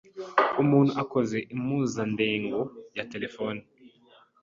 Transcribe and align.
Umuntu 0.61 0.91
akoze 1.03 1.37
impuzandengo 1.53 2.59
ya 2.97 3.03
telefoni 3.11 3.61